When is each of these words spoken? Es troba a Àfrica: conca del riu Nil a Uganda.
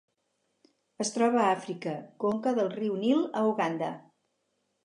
Es 1.05 1.11
troba 1.17 1.43
a 1.43 1.51
Àfrica: 1.57 1.93
conca 2.25 2.57
del 2.61 2.73
riu 2.81 2.99
Nil 3.05 3.23
a 3.43 3.47
Uganda. 3.55 3.93